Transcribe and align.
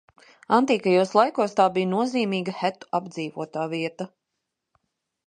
Antīkajos 0.55 1.11
laikos 1.17 1.53
tā 1.59 1.67
bija 1.75 1.89
nozīmīga 1.91 2.55
hetu 2.63 2.89
apdzīvotā 3.01 3.67
vieta. 3.75 4.09